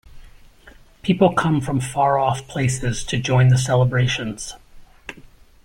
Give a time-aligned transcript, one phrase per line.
[1.03, 4.55] People come from far off places to join the celebrations.